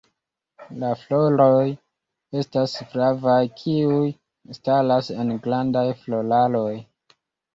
La 0.83 0.87
floroj 0.99 1.65
estas 2.39 2.73
flavaj, 2.93 3.35
kiuj 3.61 4.09
staras 4.59 5.11
en 5.25 5.35
grandaj 5.45 5.85
floraroj. 6.01 6.75